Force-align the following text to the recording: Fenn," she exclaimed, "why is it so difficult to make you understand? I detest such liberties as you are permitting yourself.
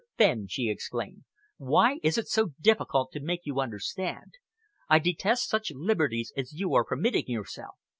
Fenn," 0.17 0.47
she 0.47 0.67
exclaimed, 0.67 1.25
"why 1.59 1.99
is 2.01 2.17
it 2.17 2.27
so 2.27 2.53
difficult 2.59 3.11
to 3.11 3.19
make 3.19 3.41
you 3.43 3.59
understand? 3.59 4.33
I 4.89 4.97
detest 4.97 5.47
such 5.47 5.69
liberties 5.71 6.33
as 6.35 6.53
you 6.55 6.73
are 6.73 6.83
permitting 6.83 7.25
yourself. 7.27 7.75